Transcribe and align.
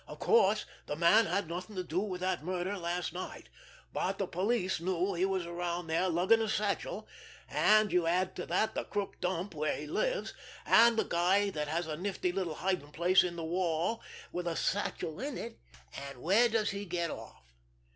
"Of 0.07 0.17
course, 0.17 0.65
the 0.87 0.95
man 0.95 1.27
had 1.27 1.47
nothing 1.47 1.75
to 1.75 1.83
do 1.83 1.99
with 1.99 2.21
that 2.21 2.43
murder 2.43 2.75
last 2.75 3.13
night, 3.13 3.49
but 3.93 4.17
the 4.17 4.25
police 4.25 4.79
know 4.79 5.13
he 5.13 5.25
was 5.25 5.45
around 5.45 5.85
there 5.85 6.09
lugging 6.09 6.41
a 6.41 6.49
satchel, 6.49 7.07
and 7.47 7.91
you 7.93 8.07
add 8.07 8.35
to 8.37 8.47
that 8.47 8.73
the 8.73 8.83
crook 8.85 9.21
dump 9.21 9.53
where 9.53 9.75
he 9.75 9.85
lives, 9.85 10.33
and 10.65 10.99
a 10.99 11.03
guy 11.03 11.51
that 11.51 11.67
has 11.67 11.85
a 11.85 11.97
nifty 11.97 12.31
little 12.31 12.55
hiding 12.55 12.91
place 12.91 13.23
in 13.23 13.35
the 13.35 13.43
wall 13.43 14.01
with 14.31 14.47
a 14.47 14.55
satchel 14.55 15.19
in 15.19 15.37
it—and 15.37 16.19
where 16.19 16.49
does 16.49 16.71
he 16.71 16.83
get 16.85 17.11
off? 17.11 17.53